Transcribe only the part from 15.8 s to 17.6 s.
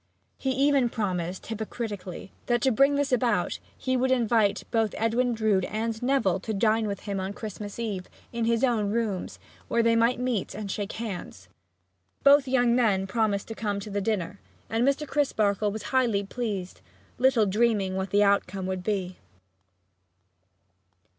highly pleased, little